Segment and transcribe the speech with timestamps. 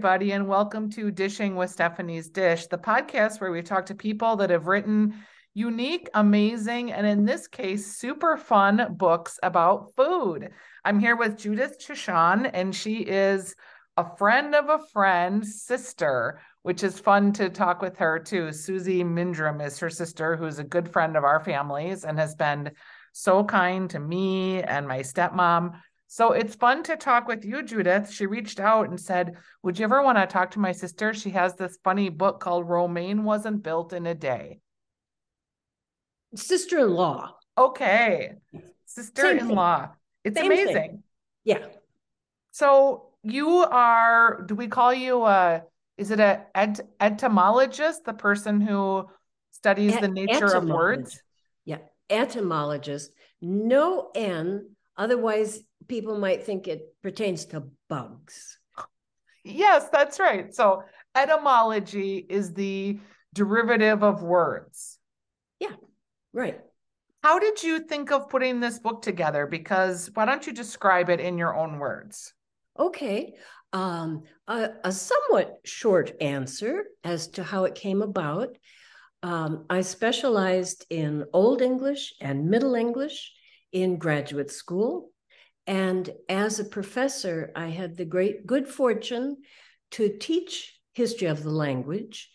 [0.00, 4.36] Everybody, and welcome to Dishing with Stephanie's Dish, the podcast where we talk to people
[4.36, 5.22] that have written
[5.52, 10.52] unique, amazing, and in this case, super fun books about food.
[10.86, 13.54] I'm here with Judith Tschann, and she is
[13.98, 18.52] a friend of a friend's sister, which is fun to talk with her too.
[18.52, 22.70] Susie Mindrum is her sister, who's a good friend of our families and has been
[23.12, 25.72] so kind to me and my stepmom
[26.12, 28.10] so it's fun to talk with you, Judith.
[28.10, 31.14] She reached out and said, Would you ever want to talk to my sister?
[31.14, 34.58] She has this funny book called Romaine Wasn't Built in a Day.
[36.34, 37.36] Sister in law.
[37.56, 38.32] Okay.
[38.86, 39.90] Sister in law.
[40.24, 40.74] It's Same amazing.
[40.74, 41.02] Thing.
[41.44, 41.66] Yeah.
[42.50, 45.62] So you are, do we call you a,
[45.96, 49.06] is it a ed, etymologist, the person who
[49.52, 51.22] studies the nature of words?
[51.64, 51.78] Yeah.
[52.10, 53.12] Etymologist.
[53.40, 54.70] No N.
[54.96, 58.58] Otherwise, people might think it pertains to bugs.
[59.44, 60.54] Yes, that's right.
[60.54, 60.84] So
[61.16, 63.00] etymology is the
[63.34, 64.98] derivative of words.
[65.58, 65.74] Yeah,
[66.32, 66.60] right.
[67.24, 69.46] How did you think of putting this book together?
[69.46, 72.32] Because why don't you describe it in your own words?
[72.78, 73.34] Okay.
[73.72, 78.56] Um, a, a somewhat short answer as to how it came about.
[79.24, 83.32] Um, I specialized in Old English and Middle English
[83.72, 85.09] in graduate school.
[85.70, 89.36] And as a professor, I had the great good fortune
[89.92, 92.28] to teach history of the language,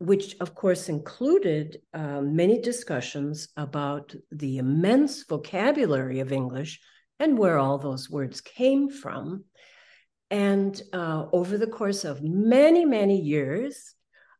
[0.00, 6.80] which of course included uh, many discussions about the immense vocabulary of English
[7.20, 9.44] and where all those words came from.
[10.32, 13.94] And uh, over the course of many, many years,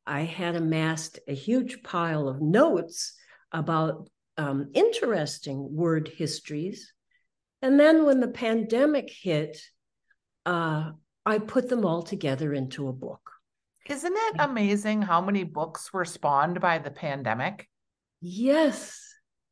[0.04, 3.14] I had amassed a huge pile of notes
[3.52, 6.92] about um, interesting word histories
[7.62, 9.58] and then when the pandemic hit,
[10.44, 10.90] uh,
[11.24, 13.30] I put them all together into a book.
[13.88, 17.68] Isn't it amazing how many books were spawned by the pandemic?
[18.20, 18.98] Yes,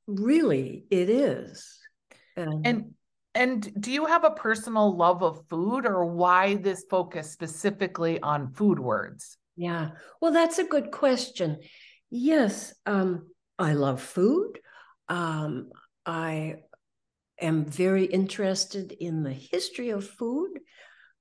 [0.06, 1.78] really, it is.
[2.36, 2.94] Um, and
[3.34, 8.52] and do you have a personal love of food or why this focus specifically on
[8.54, 9.36] food words?
[9.56, 9.90] Yeah.
[10.20, 11.58] Well, that's a good question.
[12.10, 13.28] Yes, um,
[13.58, 14.58] I love food.
[15.08, 15.70] Um,
[16.04, 16.56] I
[17.40, 20.60] am very interested in the history of food.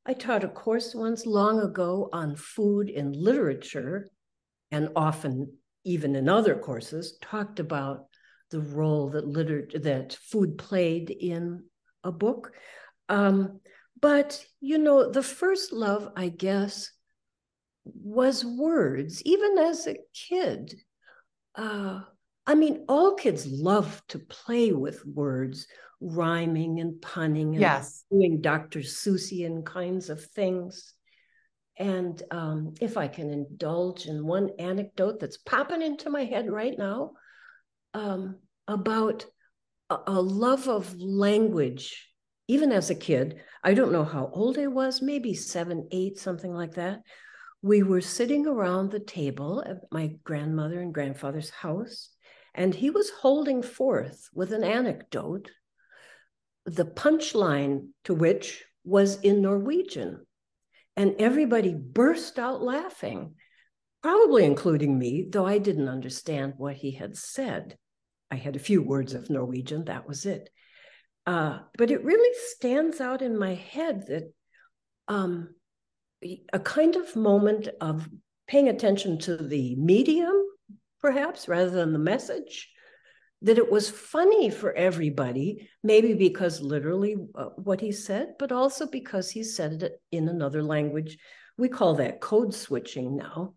[0.05, 4.09] I taught a course once long ago on food in literature,
[4.71, 8.05] and often, even in other courses, talked about
[8.51, 11.65] the role that liter- that food played in
[12.03, 12.53] a book.
[13.07, 13.59] Um,
[14.01, 16.91] but you know, the first love, I guess,
[17.83, 19.21] was words.
[19.23, 20.75] Even as a kid,
[21.55, 22.01] uh,
[22.47, 25.67] I mean, all kids love to play with words
[26.01, 28.05] rhyming and punning and yes.
[28.11, 28.79] doing Dr.
[28.79, 30.93] Seussian kinds of things.
[31.77, 36.77] And um, if I can indulge in one anecdote that's popping into my head right
[36.77, 37.11] now
[37.93, 39.25] um, about
[39.89, 42.09] a, a love of language,
[42.47, 46.53] even as a kid, I don't know how old I was, maybe seven, eight, something
[46.53, 47.01] like that.
[47.61, 52.09] We were sitting around the table at my grandmother and grandfather's house,
[52.53, 55.51] and he was holding forth with an anecdote
[56.65, 60.25] the punchline to which was in Norwegian.
[60.95, 63.35] And everybody burst out laughing,
[64.03, 67.77] probably including me, though I didn't understand what he had said.
[68.31, 70.49] I had a few words of Norwegian, that was it.
[71.25, 74.33] Uh, but it really stands out in my head that
[75.07, 75.53] um,
[76.51, 78.07] a kind of moment of
[78.47, 80.35] paying attention to the medium,
[81.01, 82.69] perhaps, rather than the message,
[83.41, 88.85] that it was funny for everybody, maybe because literally uh, what he said, but also
[88.87, 91.17] because he said it in another language.
[91.57, 93.53] We call that code switching now.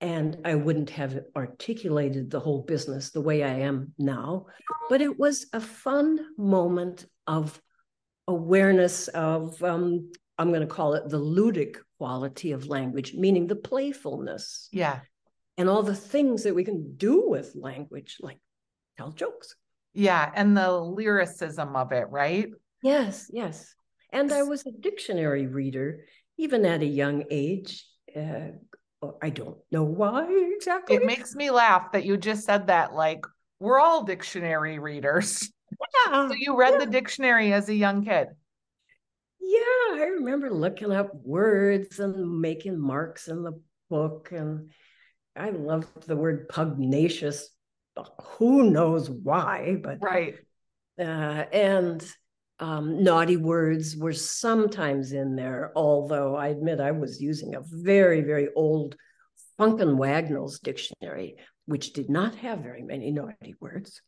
[0.00, 4.46] And I wouldn't have articulated the whole business the way I am now,
[4.88, 7.60] but it was a fun moment of
[8.28, 13.56] awareness of, um, I'm going to call it the ludic quality of language, meaning the
[13.56, 14.68] playfulness.
[14.70, 15.00] Yeah.
[15.56, 18.38] And all the things that we can do with language, like
[18.98, 19.54] tell jokes.
[19.94, 22.50] Yeah, and the lyricism of it, right?
[22.82, 23.74] Yes, yes.
[24.12, 26.00] And I was a dictionary reader
[26.38, 27.84] even at a young age.
[28.16, 28.50] Uh,
[29.20, 30.96] I don't know why exactly.
[30.96, 32.94] It makes me laugh that you just said that.
[32.94, 33.24] Like,
[33.60, 35.50] we're all dictionary readers.
[36.06, 36.28] Yeah.
[36.28, 36.86] so you read yeah.
[36.86, 38.28] the dictionary as a young kid?
[39.38, 43.60] Yeah, I remember looking up words and making marks in the
[43.90, 44.30] book.
[44.32, 44.70] And
[45.36, 47.50] I loved the word pugnacious
[48.22, 50.34] who knows why, but right.
[50.98, 52.04] Uh, and
[52.60, 58.20] Um, naughty words were sometimes in there, although I admit I was using a very,
[58.20, 58.96] very old
[59.56, 61.36] Funk & Wagnalls dictionary,
[61.66, 64.02] which did not have very many naughty words.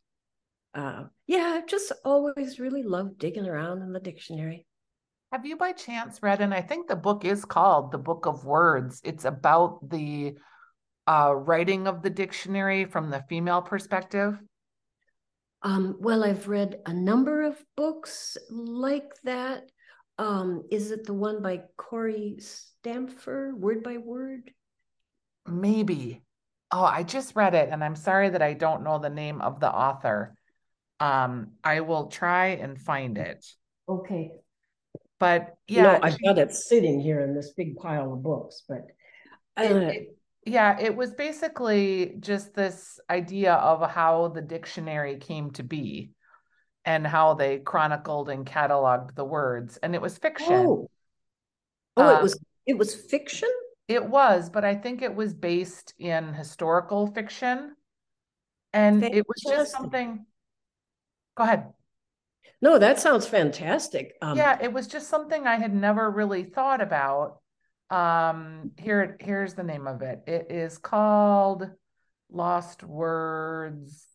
[0.73, 4.65] Uh, yeah, I've just always really loved digging around in the dictionary.
[5.31, 8.43] Have you by chance read, and I think the book is called The Book of
[8.43, 8.99] Words.
[9.05, 10.35] It's about the
[11.07, 14.37] uh, writing of the dictionary from the female perspective.
[15.63, 19.69] Um, well, I've read a number of books like that.
[20.17, 24.51] Um, is it the one by Kory Stamper, word by word?
[25.47, 26.23] Maybe.
[26.71, 29.59] Oh, I just read it, and I'm sorry that I don't know the name of
[29.59, 30.35] the author.
[30.99, 33.45] Um, I will try and find it.
[33.89, 34.31] Okay.
[35.19, 38.87] But yeah, no, I've got it sitting here in this big pile of books, but
[39.59, 45.51] uh, it, it, yeah, it was basically just this idea of how the dictionary came
[45.51, 46.11] to be
[46.83, 49.77] and how they chronicled and cataloged the words.
[49.77, 50.53] And it was fiction.
[50.53, 50.89] Oh,
[51.97, 53.49] oh um, it was it was fiction?
[53.87, 57.75] It was, but I think it was based in historical fiction.
[58.73, 59.17] And Fantastic.
[59.19, 60.25] it was just something.
[61.35, 61.71] Go ahead.
[62.61, 64.13] No, that sounds fantastic.
[64.21, 67.41] Um, yeah, it was just something I had never really thought about
[67.91, 70.21] um, here, here's the name of it.
[70.25, 71.69] It is called
[72.31, 74.07] Lost Words.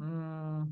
[0.00, 0.70] Mm,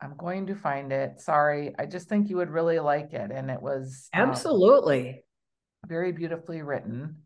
[0.00, 1.20] I'm going to find it.
[1.20, 5.14] Sorry, I just think you would really like it, and it was um, absolutely um,
[5.88, 7.18] very beautifully written.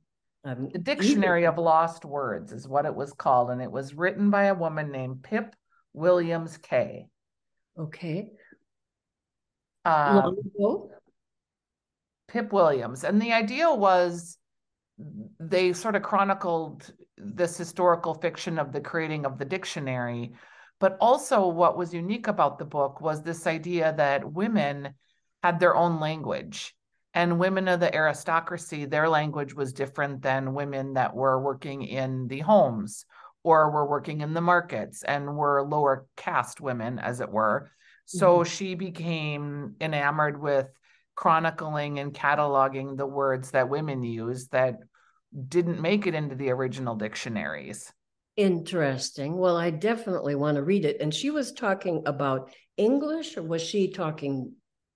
[0.45, 1.55] Um, the Dictionary even...
[1.55, 4.93] of Lost Words is what it was called, and it was written by a woman
[4.93, 5.55] named Pip
[5.95, 7.07] Williams k
[7.79, 8.31] Okay.
[9.85, 10.91] Um, Long ago?
[12.31, 13.05] Pip Williams.
[13.05, 14.39] And the idea was
[15.39, 20.33] they sort of chronicled this historical fiction of the creating of the dictionary.
[20.79, 24.95] But also, what was unique about the book was this idea that women
[25.43, 26.75] had their own language.
[27.13, 32.29] And women of the aristocracy, their language was different than women that were working in
[32.29, 33.05] the homes
[33.43, 37.71] or were working in the markets and were lower caste women, as it were.
[38.05, 38.49] So mm-hmm.
[38.49, 40.69] she became enamored with
[41.21, 44.79] chronicling and cataloging the words that women use that
[45.49, 47.93] didn't make it into the original dictionaries.
[48.39, 49.37] Interesting.
[49.37, 51.03] Well, I definitely want to read it.
[51.03, 54.55] And she was talking about English, or was she talking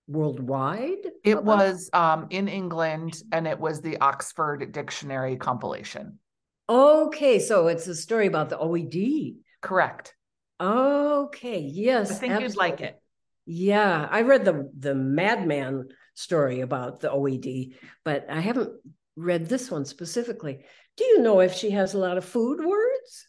[0.08, 1.10] worldwide?
[1.24, 1.44] It about?
[1.44, 6.18] was um, in England, and it was the Oxford Dictionary compilation.
[6.70, 9.34] Okay, so it's a story about the OED.
[9.60, 10.14] Correct.
[10.58, 12.10] Okay, yes.
[12.10, 12.46] I think absolutely.
[12.46, 12.98] you'd like it.
[13.44, 17.74] Yeah, I read the the Madman story about the OED,
[18.04, 18.72] but I haven't
[19.16, 20.64] read this one specifically.
[20.96, 23.26] Do you know if she has a lot of food words?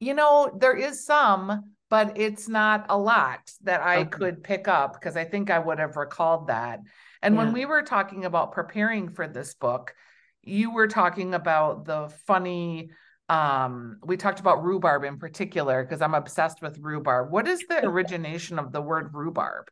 [0.00, 4.10] You know, there is some, but it's not a lot that I okay.
[4.10, 6.80] could pick up because I think I would have recalled that.
[7.22, 7.44] And yeah.
[7.44, 9.94] when we were talking about preparing for this book,
[10.42, 12.90] you were talking about the funny
[13.30, 17.82] um we talked about rhubarb in particular because i'm obsessed with rhubarb what is the
[17.86, 19.70] origination of the word rhubarb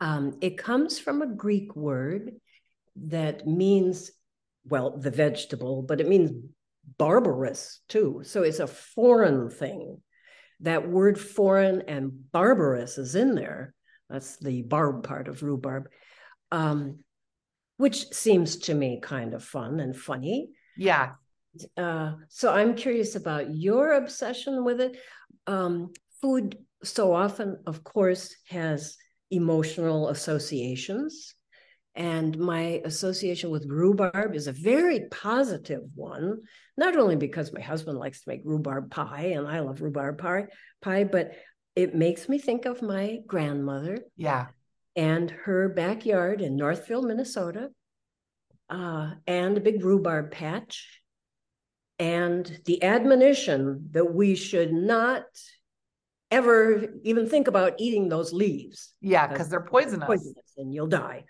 [0.00, 2.32] um, it comes from a Greek word
[2.96, 4.10] that means,
[4.64, 6.32] well, the vegetable, but it means
[6.98, 8.22] barbarous too.
[8.24, 10.00] So it's a foreign thing.
[10.60, 13.74] That word foreign and barbarous is in there.
[14.08, 15.88] That's the barb part of rhubarb,
[16.52, 17.00] um,
[17.76, 20.50] which seems to me kind of fun and funny.
[20.76, 21.12] Yeah.
[21.76, 24.96] Uh, so I'm curious about your obsession with it.
[25.46, 28.96] Um, food so often, of course, has
[29.30, 31.34] emotional associations.
[31.94, 36.42] And my association with rhubarb is a very positive one,
[36.76, 40.48] not only because my husband likes to make rhubarb pie and I love rhubarb pie,
[40.82, 41.32] pie but
[41.74, 43.98] it makes me think of my grandmother.
[44.16, 44.48] Yeah.
[44.94, 47.70] And her backyard in Northville, Minnesota,
[48.68, 51.02] uh, and a big rhubarb patch,
[51.98, 55.24] and the admonition that we should not
[56.30, 58.94] ever even think about eating those leaves.
[59.00, 60.06] Yeah, because they're poisonous.
[60.06, 61.24] poisonous and you'll die.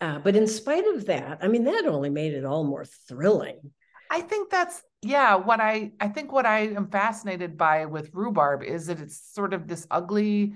[0.00, 3.70] Uh, but in spite of that, I mean, that only made it all more thrilling.
[4.10, 5.36] I think that's yeah.
[5.36, 9.54] What I I think what I am fascinated by with rhubarb is that it's sort
[9.54, 10.54] of this ugly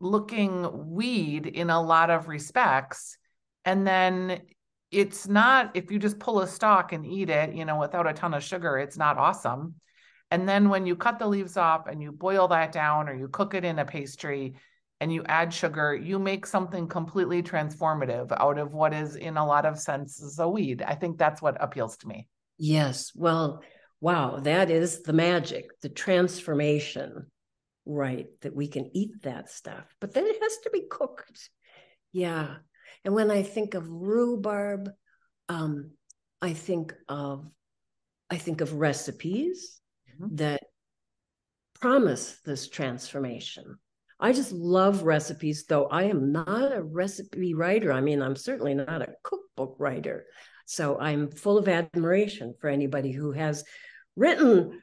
[0.00, 3.16] looking weed in a lot of respects,
[3.64, 4.42] and then
[4.90, 8.12] it's not if you just pull a stalk and eat it, you know, without a
[8.12, 9.76] ton of sugar, it's not awesome.
[10.34, 13.28] And then when you cut the leaves off and you boil that down or you
[13.28, 14.56] cook it in a pastry
[14.98, 19.46] and you add sugar, you make something completely transformative out of what is, in a
[19.46, 20.82] lot of senses, a weed.
[20.82, 22.26] I think that's what appeals to me.
[22.58, 23.12] Yes.
[23.14, 23.62] Well,
[24.00, 27.30] wow, that is the magic, the transformation,
[27.86, 28.26] right?
[28.40, 31.48] That we can eat that stuff, but then it has to be cooked.
[32.12, 32.56] Yeah.
[33.04, 34.90] And when I think of rhubarb,
[35.48, 35.92] um,
[36.42, 37.48] I think of
[38.30, 39.80] I think of recipes
[40.20, 40.36] mm-hmm.
[40.36, 40.62] that
[41.80, 43.78] promise this transformation.
[44.20, 47.92] I just love recipes, though I am not a recipe writer.
[47.92, 50.24] I mean, I'm certainly not a cookbook writer.
[50.66, 53.64] So I'm full of admiration for anybody who has
[54.16, 54.80] written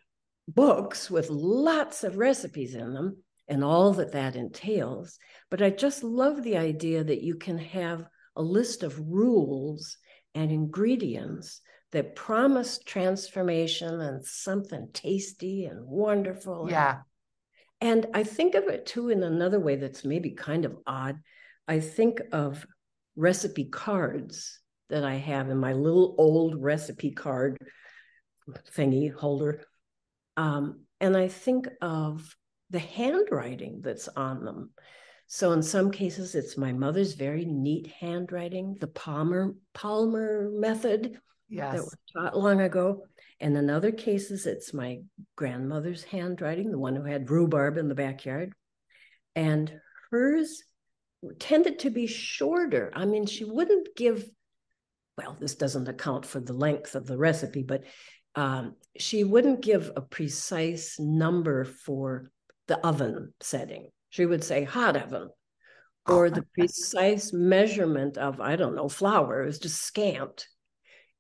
[0.47, 5.17] books with lots of recipes in them and all that that entails.
[5.50, 9.97] But I just love the idea that you can have a list of rules
[10.35, 11.61] and ingredients
[11.91, 16.67] that promise transformation and something tasty and wonderful.
[16.69, 17.00] Yeah.
[17.81, 21.17] And, and I think of it too in another way that's maybe kind of odd.
[21.67, 22.65] I think of
[23.15, 27.57] recipe cards that I have in my little old recipe card
[28.75, 29.62] thingy holder.
[30.38, 32.36] Um, and I think of
[32.69, 34.71] the handwriting that's on them.
[35.27, 41.19] So in some cases, it's my mother's very neat handwriting, the Palmer Palmer method
[41.51, 41.74] yes.
[41.75, 43.03] that was taught long ago.
[43.39, 45.00] And in other cases, it's my
[45.36, 48.53] grandmother's handwriting, the one who had rhubarb in the backyard.
[49.36, 49.72] And
[50.12, 50.63] hers
[51.39, 52.91] tended to be shorter.
[52.96, 54.25] I mean, she wouldn't give
[55.17, 57.84] well, this doesn't account for the length of the recipe, but
[58.36, 62.31] um, she wouldn't give a precise number for
[62.67, 63.89] the oven setting.
[64.10, 65.29] She would say hot oven,
[66.08, 70.48] or the precise measurement of, I don't know, flour is just scant.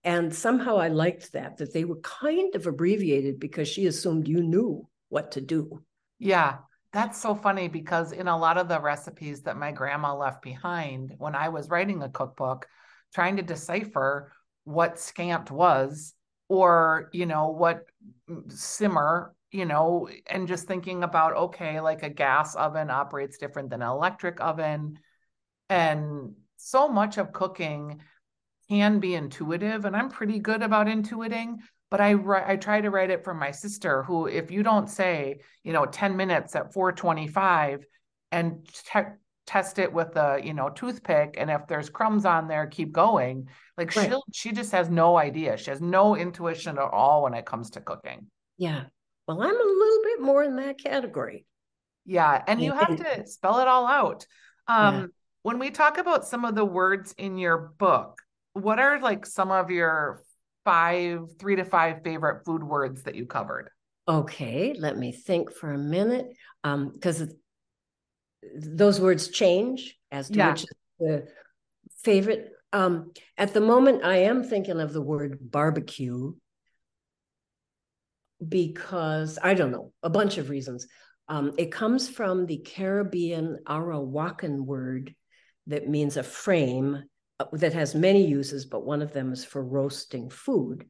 [0.03, 4.41] And somehow I liked that, that they were kind of abbreviated because she assumed you
[4.41, 5.83] knew what to do.
[6.17, 6.57] Yeah,
[6.91, 11.13] that's so funny because in a lot of the recipes that my grandma left behind
[11.17, 12.67] when I was writing a cookbook,
[13.13, 14.31] trying to decipher
[14.63, 16.13] what scant was
[16.49, 17.85] or you know what
[18.49, 23.81] simmer you know and just thinking about okay like a gas oven operates different than
[23.81, 24.99] an electric oven
[25.69, 28.01] and so much of cooking
[28.71, 31.57] can be intuitive and i'm pretty good about intuiting
[31.89, 35.39] but i i try to write it for my sister who if you don't say
[35.63, 37.85] you know 10 minutes at 425
[38.31, 38.65] and
[39.51, 43.49] test it with a you know toothpick and if there's crumbs on there keep going.
[43.77, 44.09] Like right.
[44.33, 45.57] she she just has no idea.
[45.57, 48.27] She has no intuition at all when it comes to cooking.
[48.57, 48.83] Yeah.
[49.27, 51.45] Well i'm a little bit more in that category.
[52.05, 54.25] Yeah and you have to spell it all out.
[54.67, 55.05] Um yeah.
[55.43, 58.20] when we talk about some of the words in your book
[58.53, 60.23] what are like some of your
[60.65, 63.69] five three to five favorite food words that you covered
[64.07, 66.27] okay let me think for a minute
[66.63, 67.33] um because
[68.55, 70.51] those words change as to yeah.
[70.51, 71.27] which is the
[72.03, 72.51] favorite.
[72.73, 76.33] Um, at the moment, I am thinking of the word barbecue
[78.47, 80.87] because I don't know, a bunch of reasons.
[81.27, 85.13] Um, it comes from the Caribbean Arawakan word
[85.67, 87.03] that means a frame
[87.53, 90.85] that has many uses, but one of them is for roasting food.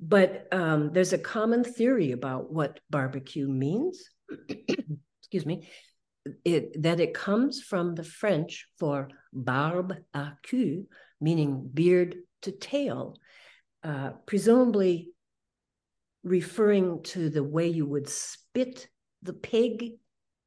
[0.00, 4.08] But um, there's a common theory about what barbecue means.
[4.48, 5.68] Excuse me
[6.44, 10.86] it, that it comes from the French for barbe à queue,
[11.20, 13.16] meaning beard to tail,
[13.82, 15.10] uh, presumably
[16.24, 18.88] referring to the way you would spit
[19.22, 19.92] the pig.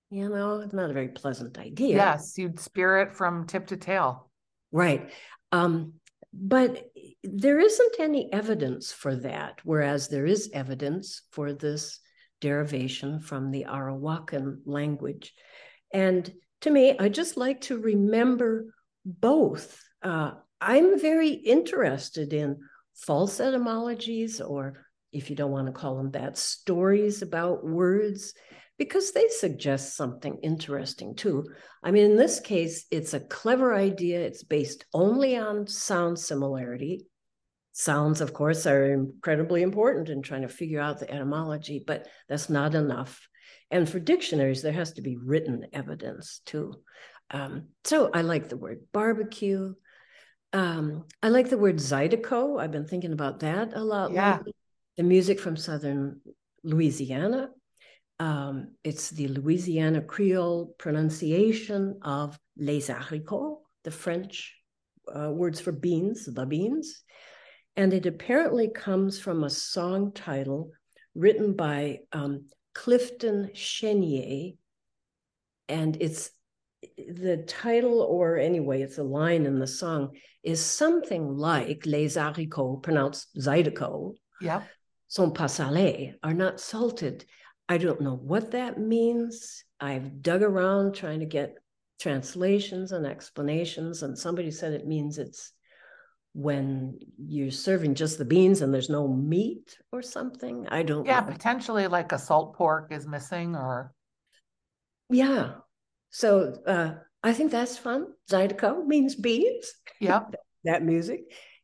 [0.10, 1.95] You know, it's not a very pleasant idea.
[1.95, 4.30] Yes, you'd spear it from tip to tail.
[4.71, 5.11] Right.
[5.51, 5.93] Um,
[6.33, 6.91] but
[7.23, 11.99] there isn't any evidence for that, whereas there is evidence for this
[12.39, 15.33] derivation from the Arawakan language.
[15.93, 18.73] And to me, I just like to remember
[19.05, 19.77] both.
[20.01, 22.59] Uh, I'm very interested in
[22.95, 28.33] false etymologies, or if you don't want to call them that, stories about words,
[28.81, 31.45] because they suggest something interesting too.
[31.83, 34.19] I mean, in this case, it's a clever idea.
[34.21, 37.05] It's based only on sound similarity.
[37.73, 42.50] Sounds, of course, are incredibly important in trying to figure out the etymology, but that's
[42.50, 43.21] not enough.
[43.69, 46.73] And for dictionaries, there has to be written evidence too.
[47.29, 49.75] Um, so I like the word barbecue.
[50.53, 52.59] Um, I like the word Zydeco.
[52.59, 54.38] I've been thinking about that a lot yeah.
[54.38, 54.55] lately.
[54.97, 56.21] The music from Southern
[56.63, 57.51] Louisiana.
[58.21, 64.55] Um, it's the Louisiana Creole pronunciation of les haricots, the French
[65.11, 67.01] uh, words for beans, the beans.
[67.75, 70.69] And it apparently comes from a song title
[71.15, 74.51] written by um, Clifton Chenier,
[75.67, 76.29] and it's
[76.97, 80.11] the title, or anyway, it's a line in the song,
[80.43, 84.61] is something like Les haricots, pronounced Zydeco, yeah.
[85.07, 87.25] sont pas salés, are not salted.
[87.71, 89.63] I don't know what that means.
[89.79, 91.55] I've dug around trying to get
[92.01, 94.03] translations and explanations.
[94.03, 95.53] And somebody said it means it's
[96.33, 100.67] when you're serving just the beans and there's no meat or something.
[100.67, 101.31] I don't Yeah, know.
[101.31, 103.93] potentially like a salt pork is missing or
[105.09, 105.53] Yeah.
[106.09, 108.07] So uh, I think that's fun.
[108.29, 109.71] Zydeco means beans.
[110.01, 110.35] Yep.
[110.65, 111.21] that music.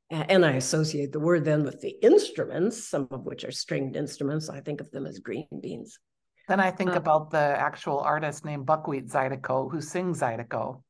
[0.10, 4.50] And I associate the word then with the instruments, some of which are stringed instruments.
[4.50, 6.00] I think of them as green beans.
[6.48, 10.82] Then I think Uh, about the actual artist named Buckwheat Zydeco who sings Zydeco.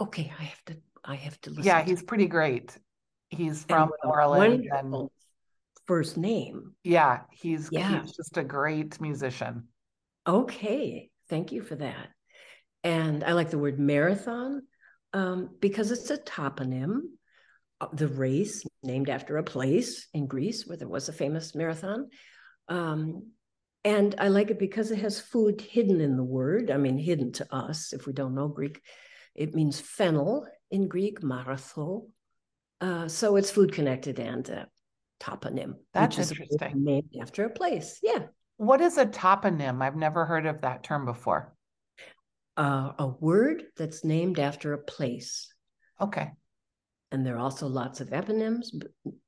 [0.00, 1.64] Okay, I have to I have to listen.
[1.64, 2.76] Yeah, to he's pretty great.
[3.28, 5.08] He's from New Orleans and
[5.86, 6.74] first name.
[6.82, 8.00] yeah, he's Yeah.
[8.02, 9.68] he's just a great musician.
[10.26, 12.08] Okay, thank you for that.
[12.84, 14.62] And I like the word marathon
[15.12, 17.00] um, because it's a toponym.
[17.92, 22.08] The race named after a place in Greece where there was a famous marathon.
[22.68, 23.32] Um,
[23.84, 26.70] and I like it because it has food hidden in the word.
[26.70, 28.80] I mean, hidden to us if we don't know Greek.
[29.34, 32.06] It means fennel in Greek, maratho.
[32.80, 34.64] Uh, so it's food connected and uh,
[35.20, 35.74] toponym.
[35.92, 36.84] That's which is interesting.
[36.84, 37.98] Named after a place.
[38.02, 38.26] Yeah.
[38.56, 39.82] What is a toponym?
[39.82, 41.54] I've never heard of that term before.
[42.56, 45.52] Uh, a word that's named after a place.
[46.00, 46.30] Okay.
[47.12, 48.68] And there are also lots of eponyms,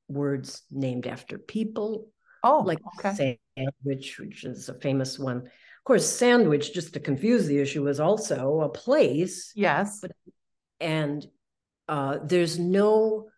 [0.09, 2.09] words named after people,
[2.43, 3.38] Oh, like okay.
[3.57, 5.37] sandwich, which is a famous one.
[5.38, 9.53] Of course, sandwich, just to confuse the issue, is also a place.
[9.55, 10.00] Yes.
[10.00, 10.12] But-
[10.81, 11.26] And
[11.88, 13.29] uh, there's no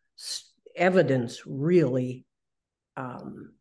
[0.77, 2.25] evidence really
[2.97, 3.53] um,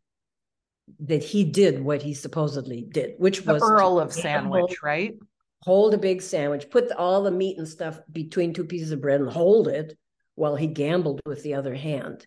[1.00, 5.16] that he did what he supposedly did, which The was Earl of Sandwich, right?
[5.64, 9.20] hold a big sandwich, put all the meat and stuff between two pieces of bread
[9.20, 9.98] and hold it
[10.36, 12.26] while he gambled with the other hand.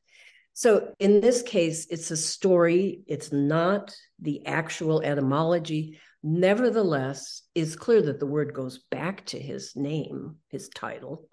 [0.53, 5.99] So in this case, it's a story, it's not the actual etymology.
[6.23, 11.29] Nevertheless, it's clear that the word goes back to his name, his title.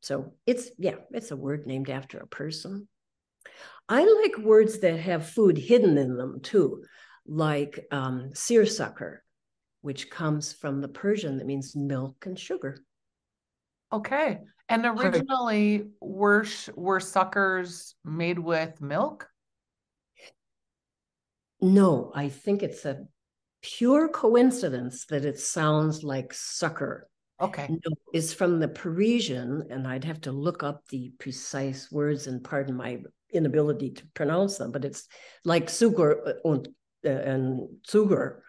[0.00, 2.88] So it's, yeah, it's a word named after a person.
[3.88, 6.84] I like words that have food hidden in them too,
[7.26, 9.22] like um, seersucker
[9.82, 12.82] which comes from the Persian that means milk and sugar.
[13.92, 14.38] Okay.
[14.70, 19.28] And originally were sh- were suckers made with milk?
[21.60, 23.04] No, I think it's a
[23.62, 27.08] pure coincidence that it sounds like sucker.
[27.40, 27.66] Okay.
[27.68, 32.42] No, it's from the Parisian, and I'd have to look up the precise words and
[32.44, 33.02] pardon my
[33.32, 35.08] inability to pronounce them, but it's
[35.44, 36.68] like sugar and,
[37.02, 38.44] and sugar.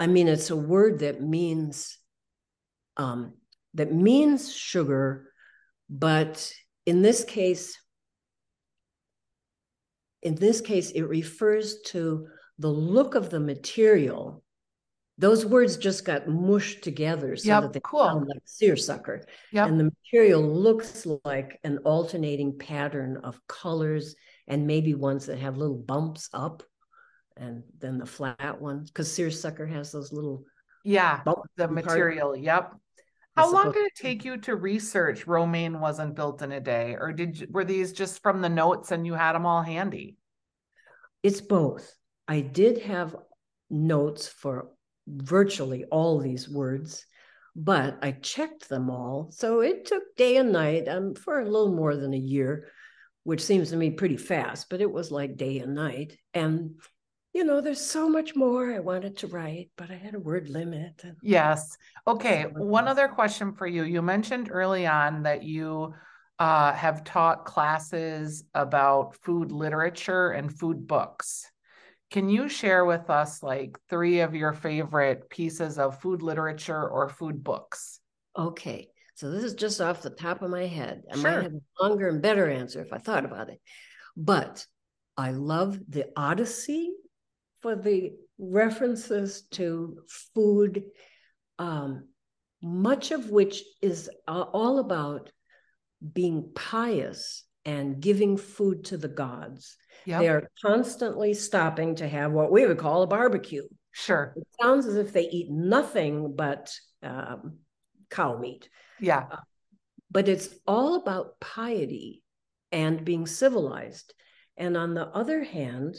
[0.00, 1.98] I mean, it's a word that means
[2.96, 3.34] um,
[3.74, 5.31] that means sugar,
[5.92, 6.50] but
[6.86, 7.76] in this case,
[10.22, 12.26] in this case, it refers to
[12.58, 14.42] the look of the material.
[15.18, 18.06] Those words just got mushed together so Yep, that they cool.
[18.06, 19.22] sound like seersucker.
[19.52, 19.68] Yep.
[19.68, 24.14] And the material looks like an alternating pattern of colors
[24.48, 26.62] and maybe ones that have little bumps up
[27.36, 30.44] and then the flat ones, because seersucker has those little
[30.84, 31.48] Yeah, bumps.
[31.56, 32.34] the material.
[32.34, 32.74] Yep.
[33.36, 37.12] How long did it take you to research Romaine wasn't built in a day, or
[37.12, 40.16] did you, were these just from the notes and you had them all handy?
[41.22, 41.94] It's both.
[42.28, 43.16] I did have
[43.70, 44.68] notes for
[45.06, 47.06] virtually all these words,
[47.56, 49.30] but I checked them all.
[49.30, 52.68] So it took day and night um, for a little more than a year,
[53.24, 56.18] which seems to me pretty fast, but it was like day and night.
[56.34, 56.74] And,
[57.32, 60.48] you know, there's so much more I wanted to write, but I had a word
[60.48, 61.00] limit.
[61.02, 61.76] And Yes.
[62.06, 62.42] Okay.
[62.42, 63.84] One other question for you.
[63.84, 65.94] You mentioned early on that you
[66.38, 71.46] uh, have taught classes about food literature and food books.
[72.10, 77.08] Can you share with us like three of your favorite pieces of food literature or
[77.08, 78.00] food books?
[78.36, 78.88] Okay.
[79.14, 81.04] So this is just off the top of my head.
[81.10, 81.22] I Sure.
[81.22, 83.60] might have a longer and better answer if I thought about it.
[84.16, 84.66] But
[85.16, 86.92] I love the Odyssey
[87.62, 89.98] for the references to
[90.34, 90.84] food,
[91.58, 92.08] um,
[92.62, 95.30] much of which is uh, all about
[96.12, 99.76] being pious and giving food to the gods.
[100.04, 103.62] They are constantly stopping to have what we would call a barbecue.
[103.92, 104.34] Sure.
[104.36, 107.58] It sounds as if they eat nothing but um,
[108.10, 108.68] cow meat
[109.00, 109.26] Yeah.
[110.10, 112.22] but it's all about piety
[112.72, 114.12] and being civilized.
[114.56, 115.96] And on the other hand,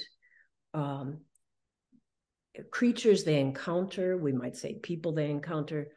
[0.74, 1.22] um,
[2.72, 5.90] creatures they encounter, we might say people they encounter,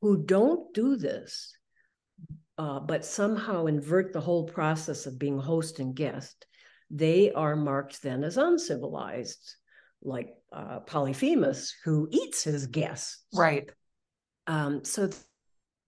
[0.00, 1.52] who don't do this,
[2.58, 6.46] uh, but somehow invert the whole process of being host and guest,
[6.90, 9.56] they are marked then as uncivilized,
[10.02, 13.24] like uh, Polyphemus, who eats his guests.
[13.34, 13.70] Right.
[14.46, 15.22] Um, so th-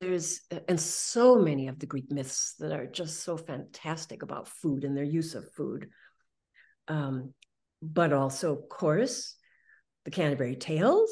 [0.01, 4.85] there's and so many of the Greek myths that are just so fantastic about food
[4.85, 5.91] and their use of food.
[6.89, 7.35] Um,
[7.81, 9.37] but also, of course,
[10.05, 11.11] the Canterbury Tales,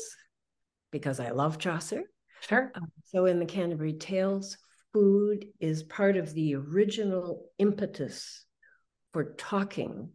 [0.91, 2.03] because I love Chaucer.
[2.41, 2.73] Sure.
[2.75, 4.57] Um, so in the Canterbury Tales,
[4.93, 8.45] food is part of the original impetus
[9.13, 10.11] for talking.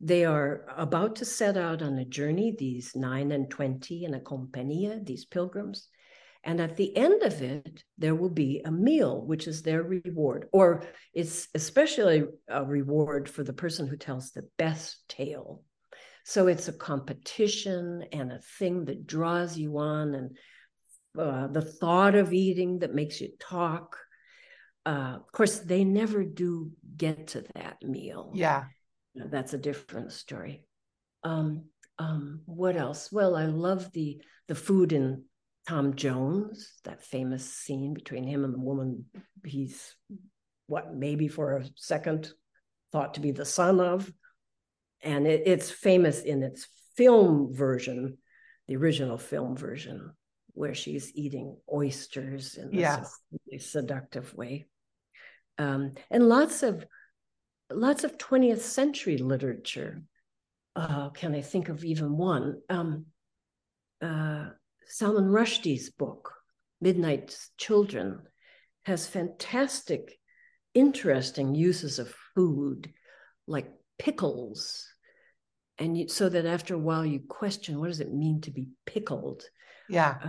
[0.00, 4.20] They are about to set out on a journey, these nine and 20 in a
[4.20, 5.88] compania, these pilgrims.
[6.42, 10.48] And at the end of it, there will be a meal, which is their reward,
[10.52, 15.62] or it's especially a reward for the person who tells the best tale.
[16.24, 20.36] So it's a competition and a thing that draws you on, and
[21.18, 23.96] uh, the thought of eating that makes you talk.
[24.86, 28.32] Uh, of course, they never do get to that meal.
[28.34, 28.64] Yeah.
[29.14, 30.64] That's a different story.
[31.24, 31.64] Um,
[31.98, 33.10] um, what else?
[33.12, 35.24] Well, I love the the food in
[35.68, 39.04] Tom Jones, that famous scene between him and the woman
[39.44, 39.94] he's
[40.66, 42.32] what maybe for a second
[42.92, 44.10] thought to be the son of.
[45.02, 48.18] And it, it's famous in its film version,
[48.68, 50.12] the original film version,
[50.52, 53.10] where she's eating oysters in this
[53.46, 53.70] yes.
[53.70, 54.66] seductive way.
[55.58, 56.84] Um, and lots of
[57.72, 60.02] lots of 20th century literature.
[60.76, 62.60] Uh, can I think of even one?
[62.68, 63.06] Um,
[64.02, 64.50] uh,
[64.86, 66.32] Salman Rushdie's book,
[66.80, 68.22] Midnight Children,
[68.84, 70.18] has fantastic,
[70.74, 72.92] interesting uses of food,
[73.46, 74.88] like pickles.
[75.78, 78.68] And you, so that after a while you question what does it mean to be
[78.86, 79.42] pickled?
[79.88, 80.16] Yeah.
[80.24, 80.28] Uh,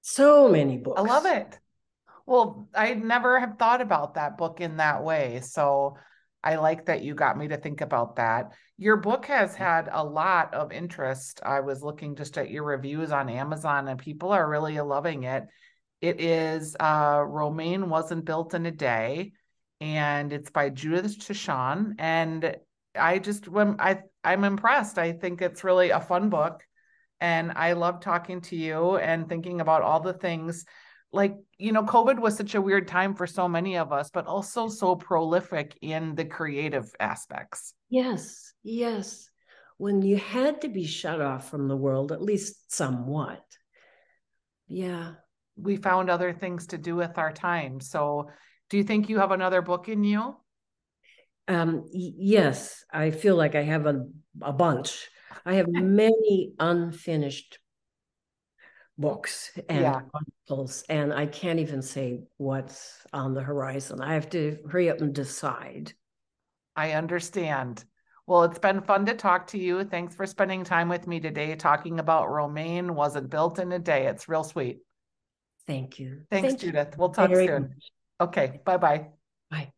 [0.00, 1.00] so many books.
[1.00, 1.58] I love it.
[2.26, 5.40] Well, I never have thought about that book in that way.
[5.44, 5.96] So
[6.42, 8.52] I like that you got me to think about that.
[8.76, 11.40] Your book has had a lot of interest.
[11.44, 15.44] I was looking just at your reviews on Amazon and people are really loving it.
[16.00, 19.32] It is uh Romaine wasn't built in a day
[19.82, 22.56] and it's by Judith Tschann and
[22.94, 24.96] I just when I I'm impressed.
[24.96, 26.62] I think it's really a fun book
[27.20, 30.64] and I love talking to you and thinking about all the things.
[31.12, 34.26] Like you know covid was such a weird time for so many of us but
[34.26, 37.74] also so prolific in the creative aspects.
[37.90, 39.28] Yes yes.
[39.78, 43.44] When you had to be shut off from the world at least somewhat.
[44.68, 45.14] Yeah.
[45.56, 47.80] We found other things to do with our time.
[47.80, 48.30] So
[48.72, 50.34] do you think you have another book in you
[51.48, 54.06] um yes i feel like i have a,
[54.40, 55.10] a bunch
[55.44, 57.58] i have many unfinished
[58.98, 60.00] books and yeah.
[60.14, 64.00] articles, and I can't even say what's on the horizon.
[64.00, 65.92] I have to hurry up and decide.
[66.76, 67.84] I understand.
[68.26, 69.84] Well, it's been fun to talk to you.
[69.84, 74.06] Thanks for spending time with me today talking about Romaine wasn't built in a day.
[74.06, 74.78] It's real sweet.
[75.66, 76.22] Thank you.
[76.30, 76.88] Thanks, Thank Judith.
[76.92, 76.94] You.
[76.98, 77.62] We'll talk soon.
[77.62, 77.90] Much.
[78.22, 78.60] Okay.
[78.64, 79.08] Bye-bye.
[79.50, 79.72] Bye.